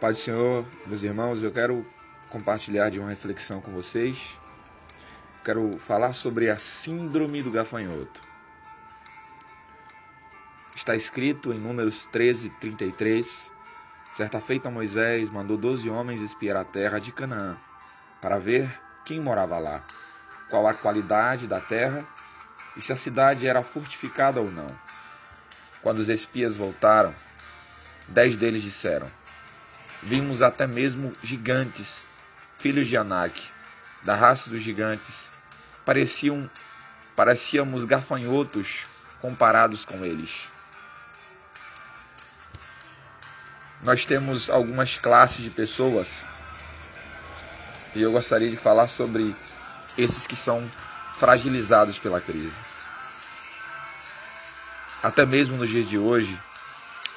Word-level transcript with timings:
Pai 0.00 0.12
do 0.12 0.18
Senhor, 0.18 0.66
meus 0.86 1.02
irmãos, 1.02 1.42
eu 1.42 1.52
quero 1.52 1.86
compartilhar 2.28 2.90
de 2.90 2.98
uma 2.98 3.10
reflexão 3.10 3.60
com 3.60 3.70
vocês. 3.70 4.36
Quero 5.44 5.78
falar 5.78 6.12
sobre 6.12 6.50
a 6.50 6.56
síndrome 6.56 7.42
do 7.42 7.50
gafanhoto. 7.50 8.20
Está 10.74 10.96
escrito 10.96 11.52
em 11.52 11.58
Números 11.58 12.06
13, 12.06 12.50
33. 12.60 13.52
Certa 14.12 14.40
feita, 14.40 14.70
Moisés 14.70 15.30
mandou 15.30 15.56
doze 15.56 15.88
homens 15.88 16.20
espiar 16.20 16.56
a 16.56 16.64
terra 16.64 16.98
de 16.98 17.12
Canaã, 17.12 17.56
para 18.20 18.38
ver 18.38 18.68
quem 19.04 19.20
morava 19.20 19.58
lá, 19.58 19.80
qual 20.48 20.66
a 20.66 20.74
qualidade 20.74 21.46
da 21.46 21.60
terra 21.60 22.04
e 22.76 22.82
se 22.82 22.92
a 22.92 22.96
cidade 22.96 23.46
era 23.46 23.62
fortificada 23.62 24.40
ou 24.40 24.50
não. 24.50 24.66
Quando 25.80 26.00
os 26.00 26.08
espias 26.08 26.56
voltaram, 26.56 27.14
dez 28.10 28.36
deles 28.36 28.62
disseram: 28.62 29.10
Vimos 30.02 30.42
até 30.42 30.66
mesmo 30.66 31.12
gigantes, 31.22 32.04
filhos 32.56 32.86
de 32.88 32.96
Anak, 32.96 33.40
da 34.02 34.14
raça 34.14 34.50
dos 34.50 34.62
gigantes. 34.62 35.30
Pareciam, 35.84 36.48
parecíamos 37.16 37.84
gafanhotos 37.84 38.84
comparados 39.20 39.84
com 39.84 40.04
eles. 40.04 40.48
Nós 43.82 44.04
temos 44.04 44.50
algumas 44.50 44.96
classes 44.96 45.42
de 45.42 45.50
pessoas 45.50 46.22
e 47.94 48.02
eu 48.02 48.12
gostaria 48.12 48.50
de 48.50 48.56
falar 48.56 48.86
sobre 48.86 49.34
esses 49.96 50.26
que 50.26 50.36
são 50.36 50.66
fragilizados 51.18 51.98
pela 51.98 52.20
crise. 52.20 52.52
Até 55.02 55.24
mesmo 55.24 55.56
no 55.56 55.66
dia 55.66 55.82
de 55.82 55.98
hoje, 55.98 56.38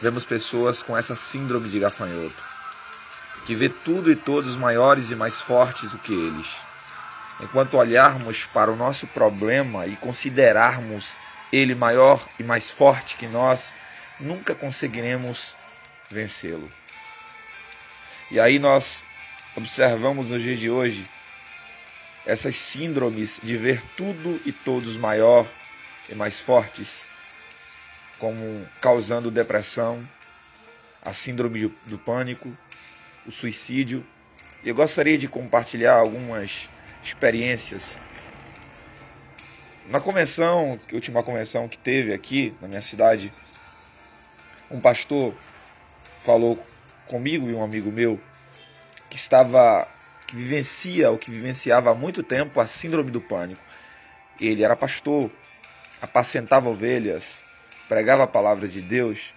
vemos 0.02 0.26
pessoas 0.26 0.82
com 0.82 0.98
essa 0.98 1.16
síndrome 1.16 1.70
de 1.70 1.80
gafanhoto, 1.80 2.44
que 3.46 3.56
vê 3.56 3.70
tudo 3.70 4.12
e 4.12 4.16
todos 4.16 4.56
maiores 4.56 5.12
e 5.12 5.16
mais 5.16 5.42
fortes 5.42 5.92
do 5.92 5.98
que 5.98 6.14
eles. 6.14 6.48
Enquanto 7.42 7.78
olharmos 7.78 8.46
para 8.46 8.72
o 8.72 8.76
nosso 8.76 9.08
problema 9.08 9.88
e 9.88 9.96
considerarmos 9.96 11.18
ele 11.52 11.76
maior 11.76 12.24
e 12.40 12.44
mais 12.44 12.70
forte 12.70 13.16
que 13.16 13.28
nós, 13.28 13.74
nunca 14.20 14.56
conseguiremos 14.56 15.56
vencê-lo. 16.10 16.72
E 18.32 18.40
aí 18.40 18.60
nós 18.60 19.04
observamos 19.56 20.30
no 20.30 20.40
dia 20.40 20.56
de 20.56 20.70
hoje 20.70 21.06
essas 22.26 22.56
síndromes 22.56 23.40
de 23.44 23.58
ver 23.58 23.82
tudo 23.96 24.42
e 24.46 24.52
todos 24.52 24.96
maior 24.98 25.46
e 26.10 26.16
mais 26.16 26.40
fortes, 26.40 27.06
como 28.24 28.66
causando 28.80 29.30
depressão, 29.30 30.02
a 31.04 31.12
síndrome 31.12 31.68
do 31.86 31.98
pânico, 31.98 32.58
o 33.26 33.32
suicídio. 33.34 34.02
Eu 34.64 34.74
gostaria 34.74 35.18
de 35.18 35.28
compartilhar 35.28 35.96
algumas 35.96 36.70
experiências. 37.04 38.00
Na 39.90 40.00
convenção, 40.00 40.80
última 40.94 41.22
convenção 41.22 41.68
que 41.68 41.78
teve 41.78 42.14
aqui 42.14 42.56
na 42.62 42.70
minha 42.70 42.82
cidade, 42.82 43.30
um 44.72 44.80
pastor 44.80 45.34
falou 46.24 46.58
comigo 47.06 47.50
e 47.50 47.54
um 47.54 47.62
amigo 47.62 47.92
meu 47.92 48.18
que 49.10 49.18
estava 49.18 49.86
que 50.28 50.38
vivencia 50.38 51.12
ou 51.12 51.18
que 51.18 51.30
vivenciava 51.30 51.92
há 51.92 51.94
muito 51.94 52.24
tempo 52.24 52.62
a 52.62 52.68
síndrome 52.68 53.12
do 53.12 53.20
pânico. 53.20 53.62
Ele 54.40 54.64
era 54.64 54.78
pastor, 54.78 55.30
apacentava 56.02 56.70
ovelhas, 56.70 57.44
pregava 57.88 58.24
a 58.24 58.28
palavra 58.28 58.68
de 58.68 58.82
Deus, 58.82 59.34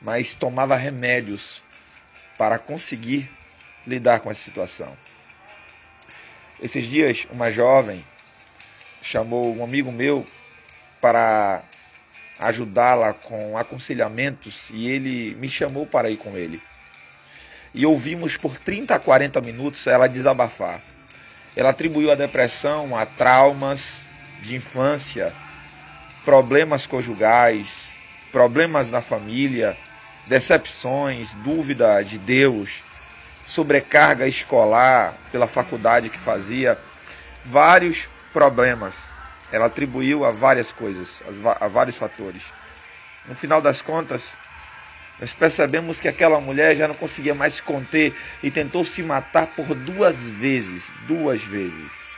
mas 0.00 0.34
tomava 0.34 0.76
remédios 0.76 1.62
para 2.36 2.58
conseguir 2.58 3.30
lidar 3.86 4.20
com 4.20 4.30
essa 4.30 4.42
situação. 4.42 4.96
Esses 6.60 6.84
dias, 6.84 7.26
uma 7.30 7.50
jovem 7.50 8.04
chamou 9.00 9.56
um 9.56 9.64
amigo 9.64 9.92
meu 9.92 10.26
para 11.00 11.62
ajudá-la 12.38 13.12
com 13.12 13.56
aconselhamentos 13.56 14.70
e 14.70 14.88
ele 14.88 15.34
me 15.36 15.48
chamou 15.48 15.86
para 15.86 16.10
ir 16.10 16.16
com 16.16 16.36
ele. 16.36 16.60
E 17.74 17.84
ouvimos 17.84 18.36
por 18.36 18.56
30 18.56 18.94
a 18.94 18.98
40 18.98 19.40
minutos 19.40 19.86
ela 19.86 20.08
desabafar. 20.08 20.80
Ela 21.56 21.70
atribuiu 21.70 22.10
a 22.10 22.14
depressão 22.14 22.96
a 22.96 23.04
traumas 23.04 24.02
de 24.42 24.54
infância, 24.54 25.32
problemas 26.28 26.86
conjugais, 26.86 27.94
problemas 28.30 28.90
na 28.90 29.00
família, 29.00 29.74
decepções, 30.26 31.32
dúvida 31.32 32.02
de 32.02 32.18
Deus, 32.18 32.82
sobrecarga 33.46 34.28
escolar 34.28 35.14
pela 35.32 35.46
faculdade 35.46 36.10
que 36.10 36.18
fazia, 36.18 36.76
vários 37.46 38.10
problemas 38.30 39.06
ela 39.50 39.64
atribuiu 39.64 40.22
a 40.22 40.30
várias 40.30 40.70
coisas, 40.70 41.22
a 41.58 41.66
vários 41.66 41.96
fatores. 41.96 42.42
No 43.26 43.34
final 43.34 43.62
das 43.62 43.80
contas, 43.80 44.36
nós 45.18 45.32
percebemos 45.32 45.98
que 45.98 46.08
aquela 46.08 46.38
mulher 46.42 46.76
já 46.76 46.86
não 46.86 46.94
conseguia 46.94 47.34
mais 47.34 47.54
se 47.54 47.62
conter 47.62 48.14
e 48.42 48.50
tentou 48.50 48.84
se 48.84 49.02
matar 49.02 49.46
por 49.46 49.74
duas 49.74 50.24
vezes, 50.24 50.92
duas 51.06 51.40
vezes. 51.40 52.10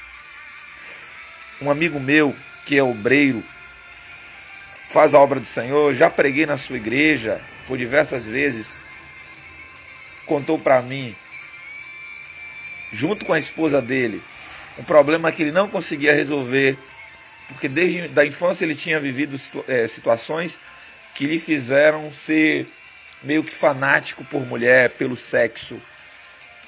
Um 1.63 1.71
amigo 1.71 2.01
meu, 2.01 2.35
que 2.67 2.77
é 2.77 2.83
obreiro, 2.83 3.41
faz 4.91 5.15
a 5.15 5.21
obra 5.21 5.41
do 5.41 5.47
Senhor, 5.47 5.95
já 5.95 6.11
preguei 6.11 6.45
na 6.47 6.57
sua 6.57 6.77
igreja 6.77 7.41
por 7.67 7.79
diversas 7.79 8.27
vezes, 8.27 8.79
contou 10.27 10.59
para 10.59 10.83
mim, 10.83 11.15
junto 12.93 13.25
com 13.25 13.33
a 13.33 13.39
esposa 13.39 13.81
dele, 13.81 14.23
um 14.79 14.85
problema 14.85 15.33
que 15.33 15.43
ele 15.43 15.53
não 15.53 15.69
conseguia 15.69 16.13
resolver 16.13 16.77
porque 17.51 17.69
desde 17.69 18.09
da 18.09 18.25
infância 18.25 18.65
ele 18.65 18.75
tinha 18.75 19.01
vivido 19.01 19.37
é, 19.67 19.87
situações 19.89 20.61
que 21.15 21.27
lhe 21.27 21.39
fizeram 21.39 22.11
ser 22.13 22.67
meio 23.23 23.43
que 23.43 23.53
fanático 23.53 24.25
por 24.25 24.47
mulher, 24.47 24.91
pelo 24.91 25.17
sexo. 25.17 25.81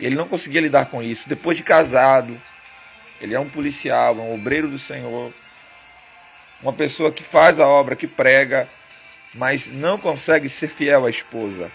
Ele 0.00 0.16
não 0.16 0.26
conseguia 0.26 0.60
lidar 0.60 0.86
com 0.86 1.02
isso. 1.02 1.28
Depois 1.28 1.56
de 1.56 1.62
casado, 1.62 2.36
ele 3.20 3.34
é 3.34 3.40
um 3.40 3.48
policial, 3.48 4.16
um 4.16 4.34
obreiro 4.34 4.68
do 4.68 4.78
Senhor, 4.78 5.32
uma 6.62 6.72
pessoa 6.72 7.10
que 7.10 7.22
faz 7.22 7.58
a 7.58 7.66
obra, 7.66 7.96
que 7.96 8.06
prega, 8.06 8.68
mas 9.34 9.68
não 9.68 9.98
consegue 9.98 10.48
ser 10.48 10.68
fiel 10.68 11.06
à 11.06 11.10
esposa. 11.10 11.70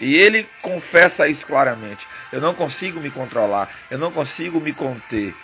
E 0.00 0.16
ele 0.16 0.48
confessa 0.60 1.28
isso 1.28 1.46
claramente. 1.46 2.06
Eu 2.32 2.40
não 2.40 2.54
consigo 2.54 3.00
me 3.00 3.10
controlar, 3.10 3.68
eu 3.90 3.98
não 3.98 4.10
consigo 4.10 4.60
me 4.60 4.72
conter 4.72 5.34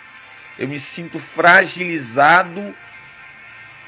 eu 0.59 0.67
me 0.67 0.77
sinto 0.77 1.19
fragilizado 1.19 2.75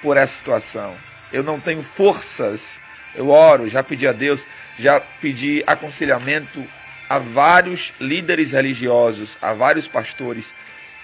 por 0.02 0.16
essa 0.16 0.38
situação. 0.38 0.96
Eu 1.32 1.44
não 1.44 1.60
tenho 1.60 1.84
forças. 1.84 2.80
Eu 3.14 3.30
oro, 3.30 3.68
já 3.68 3.84
pedi 3.84 4.08
a 4.08 4.14
Deus, 4.14 4.48
já 4.80 5.02
pedi 5.20 5.62
aconselhamento 5.68 6.66
a 7.10 7.20
vários 7.20 7.92
líderes 8.00 8.54
religiosos, 8.54 9.38
a 9.42 9.52
vários 9.52 9.90
pastores, 9.90 10.56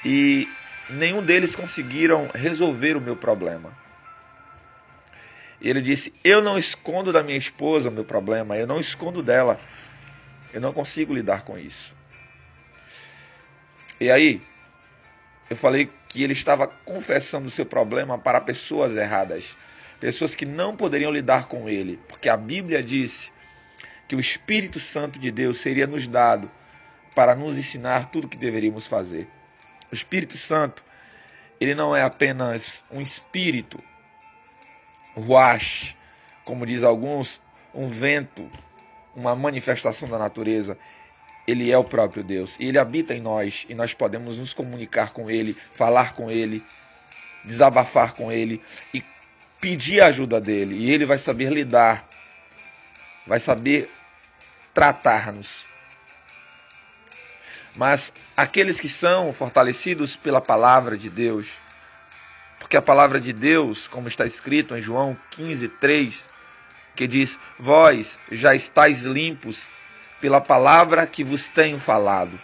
e 0.05 0.47
nenhum 0.89 1.21
deles 1.21 1.55
conseguiram 1.55 2.29
resolver 2.33 2.95
o 2.95 3.01
meu 3.01 3.15
problema. 3.15 3.77
E 5.59 5.69
ele 5.69 5.81
disse: 5.81 6.13
Eu 6.23 6.41
não 6.41 6.57
escondo 6.57 7.11
da 7.11 7.23
minha 7.23 7.37
esposa 7.37 7.89
o 7.89 7.91
meu 7.91 8.05
problema, 8.05 8.57
eu 8.57 8.67
não 8.67 8.79
escondo 8.79 9.23
dela. 9.23 9.57
Eu 10.53 10.61
não 10.61 10.73
consigo 10.73 11.13
lidar 11.13 11.43
com 11.43 11.57
isso. 11.57 11.95
E 13.99 14.09
aí, 14.09 14.41
eu 15.49 15.55
falei 15.55 15.89
que 16.07 16.23
ele 16.23 16.33
estava 16.33 16.67
confessando 16.67 17.47
o 17.47 17.51
seu 17.51 17.65
problema 17.65 18.17
para 18.17 18.39
pessoas 18.39 18.95
erradas, 18.95 19.55
pessoas 19.99 20.35
que 20.35 20.45
não 20.45 20.75
poderiam 20.75 21.11
lidar 21.11 21.47
com 21.47 21.67
ele, 21.67 21.99
porque 22.07 22.29
a 22.29 22.37
Bíblia 22.37 22.81
disse 22.81 23.31
que 24.07 24.15
o 24.15 24.19
Espírito 24.19 24.79
Santo 24.79 25.19
de 25.19 25.31
Deus 25.31 25.59
seria 25.59 25.87
nos 25.87 26.07
dado 26.07 26.49
para 27.15 27.35
nos 27.35 27.57
ensinar 27.57 28.09
tudo 28.11 28.25
o 28.25 28.29
que 28.29 28.37
deveríamos 28.37 28.87
fazer. 28.87 29.27
O 29.91 29.95
Espírito 29.95 30.37
Santo, 30.37 30.83
ele 31.59 31.73
não 31.73 31.95
é 31.95 32.03
apenas 32.03 32.83
um 32.91 33.01
espírito, 33.01 33.81
ruach, 35.15 35.95
como 36.43 36.65
diz 36.65 36.83
alguns, 36.83 37.41
um 37.73 37.87
vento, 37.87 38.49
uma 39.15 39.35
manifestação 39.35 40.07
da 40.09 40.17
natureza. 40.17 40.77
Ele 41.47 41.71
é 41.71 41.77
o 41.77 41.83
próprio 41.83 42.23
Deus 42.23 42.57
e 42.59 42.67
ele 42.67 42.77
habita 42.77 43.13
em 43.13 43.21
nós 43.21 43.65
e 43.69 43.73
nós 43.73 43.93
podemos 43.93 44.37
nos 44.37 44.53
comunicar 44.53 45.11
com 45.11 45.31
ele, 45.31 45.53
falar 45.53 46.13
com 46.13 46.29
ele, 46.29 46.61
desabafar 47.45 48.13
com 48.13 48.31
ele 48.31 48.61
e 48.93 49.03
pedir 49.59 50.01
a 50.01 50.07
ajuda 50.07 50.41
dele. 50.41 50.75
E 50.75 50.91
ele 50.91 51.05
vai 51.05 51.17
saber 51.17 51.51
lidar, 51.51 52.07
vai 53.25 53.39
saber 53.39 53.89
tratar-nos. 54.73 55.69
Mas 57.77 58.11
aqueles 58.35 58.79
que 58.79 58.89
são 58.89 59.31
fortalecidos 59.31 60.15
pela 60.15 60.41
palavra 60.41 60.97
de 60.97 61.11
Deus, 61.11 61.47
porque 62.59 62.75
a 62.75 62.81
palavra 62.81 63.21
de 63.21 63.31
Deus, 63.31 63.87
como 63.87 64.07
está 64.07 64.25
escrito 64.25 64.75
em 64.75 64.81
João 64.81 65.15
15, 65.31 65.67
3, 65.69 66.29
que 66.95 67.05
diz: 67.05 67.37
Vós 67.59 68.17
já 68.31 68.55
estáis 68.55 69.03
limpos 69.03 69.67
pela 70.19 70.41
palavra 70.41 71.05
que 71.05 71.23
vos 71.23 71.47
tenho 71.47 71.79
falado. 71.79 72.37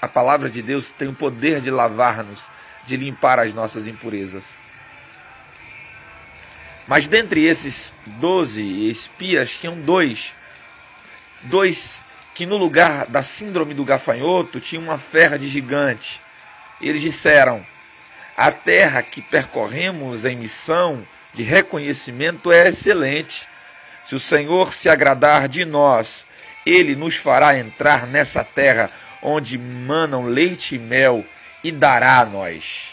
A 0.00 0.06
palavra 0.06 0.48
de 0.48 0.62
Deus 0.62 0.92
tem 0.92 1.08
o 1.08 1.14
poder 1.14 1.60
de 1.60 1.70
lavar-nos, 1.70 2.48
de 2.86 2.96
limpar 2.96 3.40
as 3.40 3.52
nossas 3.52 3.88
impurezas. 3.88 4.54
Mas 6.86 7.08
dentre 7.08 7.44
esses 7.44 7.92
doze 8.20 8.88
espias 8.88 9.50
tinham 9.50 9.80
dois, 9.80 10.32
dois 11.44 12.03
que 12.34 12.44
no 12.46 12.56
lugar 12.56 13.06
da 13.06 13.22
síndrome 13.22 13.74
do 13.74 13.84
gafanhoto 13.84 14.60
tinham 14.60 14.82
uma 14.82 14.98
ferra 14.98 15.38
de 15.38 15.48
gigante. 15.48 16.20
Eles 16.80 17.00
disseram: 17.00 17.64
A 18.36 18.50
terra 18.50 19.02
que 19.02 19.22
percorremos 19.22 20.24
em 20.24 20.36
missão 20.36 21.06
de 21.32 21.42
reconhecimento 21.42 22.50
é 22.50 22.68
excelente. 22.68 23.46
Se 24.04 24.14
o 24.14 24.20
Senhor 24.20 24.74
se 24.74 24.88
agradar 24.88 25.48
de 25.48 25.64
nós, 25.64 26.26
ele 26.66 26.94
nos 26.94 27.16
fará 27.16 27.58
entrar 27.58 28.06
nessa 28.06 28.42
terra 28.44 28.90
onde 29.22 29.56
manam 29.56 30.26
leite 30.26 30.74
e 30.74 30.78
mel 30.78 31.24
e 31.62 31.72
dará 31.72 32.18
a 32.18 32.26
nós. 32.26 32.90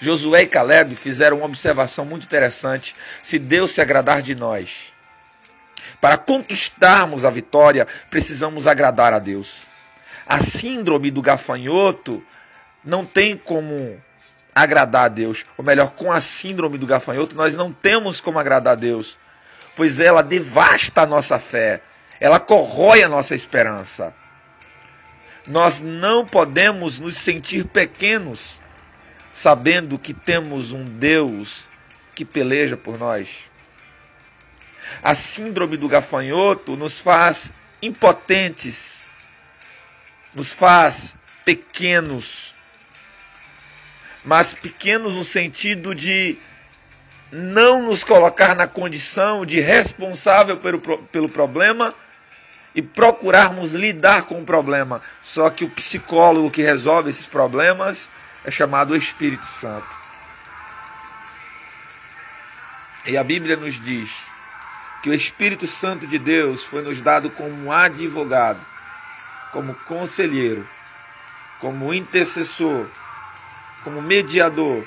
Josué 0.00 0.42
e 0.42 0.46
Caleb 0.46 0.96
fizeram 0.96 1.36
uma 1.36 1.46
observação 1.46 2.06
muito 2.06 2.24
interessante. 2.24 2.96
Se 3.22 3.38
Deus 3.38 3.72
se 3.72 3.82
agradar 3.82 4.22
de 4.22 4.34
nós, 4.34 4.89
para 6.00 6.16
conquistarmos 6.16 7.24
a 7.24 7.30
vitória, 7.30 7.86
precisamos 8.08 8.66
agradar 8.66 9.12
a 9.12 9.18
Deus. 9.18 9.62
A 10.26 10.38
síndrome 10.38 11.10
do 11.10 11.20
gafanhoto 11.20 12.24
não 12.84 13.04
tem 13.04 13.36
como 13.36 14.00
agradar 14.54 15.06
a 15.06 15.08
Deus. 15.08 15.44
Ou 15.58 15.64
melhor, 15.64 15.90
com 15.90 16.10
a 16.12 16.20
síndrome 16.20 16.78
do 16.78 16.86
gafanhoto, 16.86 17.34
nós 17.36 17.54
não 17.54 17.72
temos 17.72 18.20
como 18.20 18.38
agradar 18.38 18.72
a 18.74 18.76
Deus, 18.76 19.18
pois 19.76 20.00
ela 20.00 20.22
devasta 20.22 21.02
a 21.02 21.06
nossa 21.06 21.38
fé, 21.38 21.82
ela 22.18 22.40
corrói 22.40 23.02
a 23.02 23.08
nossa 23.08 23.34
esperança. 23.34 24.14
Nós 25.46 25.82
não 25.82 26.24
podemos 26.24 26.98
nos 26.98 27.16
sentir 27.16 27.64
pequenos 27.64 28.60
sabendo 29.34 29.98
que 29.98 30.12
temos 30.12 30.70
um 30.70 30.84
Deus 30.84 31.68
que 32.14 32.24
peleja 32.24 32.76
por 32.76 32.98
nós. 32.98 33.49
A 35.02 35.14
síndrome 35.14 35.76
do 35.76 35.88
gafanhoto 35.88 36.76
nos 36.76 36.98
faz 36.98 37.52
impotentes, 37.82 39.06
nos 40.34 40.52
faz 40.52 41.14
pequenos, 41.44 42.54
mas 44.24 44.52
pequenos 44.52 45.14
no 45.14 45.24
sentido 45.24 45.94
de 45.94 46.36
não 47.32 47.82
nos 47.82 48.04
colocar 48.04 48.54
na 48.54 48.66
condição 48.66 49.46
de 49.46 49.60
responsável 49.60 50.56
pelo, 50.56 50.80
pelo 50.80 51.28
problema 51.28 51.94
e 52.74 52.82
procurarmos 52.82 53.72
lidar 53.72 54.24
com 54.24 54.40
o 54.40 54.44
problema. 54.44 55.00
Só 55.22 55.48
que 55.50 55.64
o 55.64 55.70
psicólogo 55.70 56.50
que 56.50 56.62
resolve 56.62 57.10
esses 57.10 57.26
problemas 57.26 58.10
é 58.44 58.50
chamado 58.50 58.96
Espírito 58.96 59.46
Santo. 59.46 59.86
E 63.06 63.16
a 63.16 63.24
Bíblia 63.24 63.56
nos 63.56 63.82
diz 63.82 64.29
que 65.02 65.10
o 65.10 65.14
Espírito 65.14 65.66
Santo 65.66 66.06
de 66.06 66.18
Deus 66.18 66.62
foi 66.62 66.82
nos 66.82 67.00
dado 67.00 67.30
como 67.30 67.72
advogado, 67.72 68.60
como 69.52 69.74
conselheiro, 69.74 70.66
como 71.58 71.92
intercessor, 71.94 72.86
como 73.82 74.02
mediador. 74.02 74.84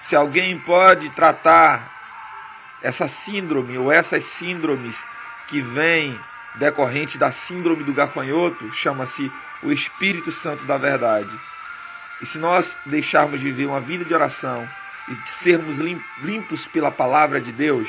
Se 0.00 0.16
alguém 0.16 0.58
pode 0.58 1.10
tratar 1.10 1.90
essa 2.82 3.06
síndrome 3.06 3.78
ou 3.78 3.92
essas 3.92 4.24
síndromes 4.24 5.04
que 5.48 5.60
vêm 5.60 6.18
decorrente 6.54 7.18
da 7.18 7.30
síndrome 7.30 7.84
do 7.84 7.92
gafanhoto, 7.92 8.72
chama-se 8.72 9.30
o 9.62 9.70
Espírito 9.70 10.30
Santo 10.30 10.64
da 10.64 10.76
Verdade. 10.76 11.30
E 12.20 12.26
se 12.26 12.38
nós 12.38 12.76
deixarmos 12.86 13.40
de 13.40 13.46
viver 13.46 13.66
uma 13.66 13.80
vida 13.80 14.04
de 14.04 14.14
oração 14.14 14.68
e 15.08 15.14
de 15.14 15.28
sermos 15.28 15.78
limpos 16.20 16.66
pela 16.66 16.90
palavra 16.90 17.40
de 17.40 17.52
Deus, 17.52 17.88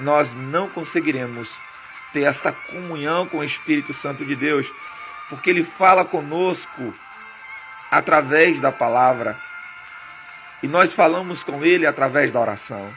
nós 0.00 0.34
não 0.34 0.68
conseguiremos 0.68 1.60
ter 2.12 2.22
esta 2.22 2.52
comunhão 2.52 3.26
com 3.26 3.38
o 3.38 3.44
Espírito 3.44 3.92
Santo 3.92 4.24
de 4.24 4.36
Deus, 4.36 4.66
porque 5.28 5.50
ele 5.50 5.62
fala 5.62 6.04
conosco 6.04 6.94
através 7.90 8.60
da 8.60 8.72
palavra 8.72 9.38
e 10.62 10.68
nós 10.68 10.94
falamos 10.94 11.44
com 11.44 11.64
ele 11.64 11.86
através 11.86 12.32
da 12.32 12.40
oração. 12.40 12.92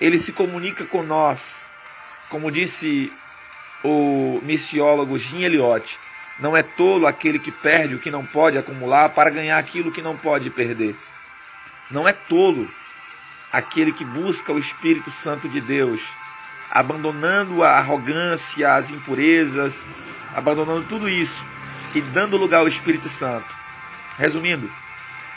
Ele 0.00 0.18
se 0.18 0.32
comunica 0.32 0.84
com 0.84 1.02
nós, 1.02 1.70
como 2.28 2.52
disse 2.52 3.12
o 3.82 4.40
missiólogo 4.44 5.18
Jim 5.18 5.42
Elliot, 5.42 5.98
não 6.38 6.56
é 6.56 6.62
tolo 6.62 7.06
aquele 7.06 7.38
que 7.38 7.50
perde 7.50 7.94
o 7.94 7.98
que 7.98 8.10
não 8.10 8.24
pode 8.24 8.56
acumular 8.56 9.08
para 9.08 9.30
ganhar 9.30 9.58
aquilo 9.58 9.90
que 9.90 10.02
não 10.02 10.16
pode 10.16 10.50
perder. 10.50 10.94
Não 11.90 12.06
é 12.06 12.12
tolo 12.12 12.68
aquele 13.52 13.92
que 13.92 14.04
busca 14.04 14.52
o 14.52 14.58
Espírito 14.58 15.10
Santo 15.10 15.48
de 15.48 15.60
Deus, 15.60 16.00
abandonando 16.70 17.62
a 17.62 17.78
arrogância, 17.78 18.74
as 18.74 18.90
impurezas, 18.90 19.86
abandonando 20.34 20.84
tudo 20.88 21.08
isso 21.08 21.44
e 21.94 22.00
dando 22.00 22.36
lugar 22.36 22.58
ao 22.58 22.68
Espírito 22.68 23.08
Santo. 23.08 23.48
Resumindo, 24.18 24.70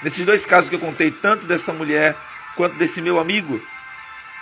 nesses 0.04 0.26
dois 0.26 0.46
casos 0.46 0.70
que 0.70 0.76
eu 0.76 0.80
contei, 0.80 1.12
tanto 1.12 1.46
dessa 1.46 1.72
mulher 1.72 2.16
quanto 2.56 2.76
desse 2.76 3.02
meu 3.02 3.20
amigo, 3.20 3.62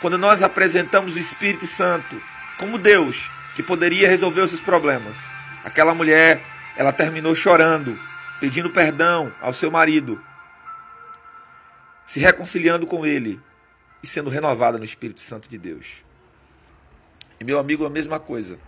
quando 0.01 0.17
nós 0.17 0.41
apresentamos 0.41 1.15
o 1.15 1.19
Espírito 1.19 1.67
Santo 1.67 2.21
como 2.57 2.77
Deus 2.77 3.29
que 3.55 3.63
poderia 3.63 4.07
resolver 4.07 4.41
os 4.41 4.49
seus 4.49 4.61
problemas, 4.61 5.27
Aquela 5.63 5.93
mulher, 5.93 6.41
ela 6.77 6.93
terminou 6.93 7.35
chorando, 7.35 7.97
pedindo 8.39 8.69
perdão 8.69 9.33
ao 9.41 9.51
seu 9.51 9.69
marido, 9.69 10.23
se 12.05 12.19
reconciliando 12.19 12.87
com 12.87 13.05
ele 13.05 13.39
e 14.01 14.07
sendo 14.07 14.29
renovada 14.29 14.77
no 14.77 14.85
Espírito 14.85 15.21
Santo 15.21 15.49
de 15.49 15.57
Deus. 15.57 16.03
E 17.39 17.43
meu 17.43 17.59
amigo, 17.59 17.85
a 17.85 17.89
mesma 17.89 18.19
coisa. 18.19 18.59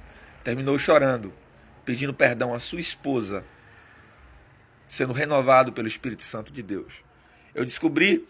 Terminou 0.44 0.78
chorando, 0.80 1.33
pedindo 1.86 2.13
perdão 2.13 2.54
à 2.54 2.60
sua 2.60 2.80
esposa, 2.80 3.44
sendo 4.88 5.13
renovado 5.13 5.72
pelo 5.72 5.88
Espírito 5.88 6.24
Santo 6.24 6.51
de 6.51 6.63
Deus. 6.63 6.95
Eu 7.54 7.66
descobri 7.66 8.28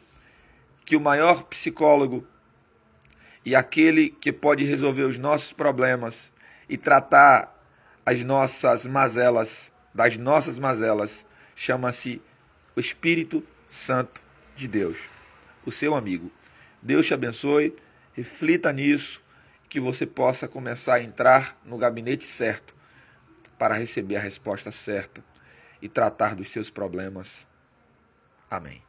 que 0.83 0.95
o 0.95 0.99
maior 0.99 1.43
psicólogo 1.43 2.27
e 3.45 3.55
aquele 3.55 4.09
que 4.09 4.31
pode 4.31 4.63
resolver 4.65 5.03
os 5.03 5.17
nossos 5.17 5.53
problemas 5.53 6.33
e 6.67 6.77
tratar 6.77 7.57
as 8.05 8.23
nossas 8.23 8.85
mazelas, 8.85 9.71
das 9.93 10.17
nossas 10.17 10.59
mazelas, 10.59 11.25
chama-se 11.55 12.21
o 12.75 12.79
Espírito 12.79 13.43
Santo 13.69 14.21
de 14.55 14.67
Deus, 14.67 14.97
o 15.65 15.71
seu 15.71 15.95
amigo. 15.95 16.31
Deus 16.81 17.05
te 17.05 17.13
abençoe, 17.13 17.75
reflita 18.13 18.71
nisso, 18.73 19.23
que 19.69 19.79
você 19.79 20.05
possa 20.05 20.47
começar 20.47 20.95
a 20.95 21.03
entrar 21.03 21.57
no 21.63 21.77
gabinete 21.77 22.25
certo 22.25 22.75
para 23.57 23.75
receber 23.75 24.17
a 24.17 24.19
resposta 24.19 24.71
certa 24.71 25.23
e 25.81 25.87
tratar 25.87 26.35
dos 26.35 26.49
seus 26.49 26.69
problemas. 26.69 27.47
Amém. 28.49 28.83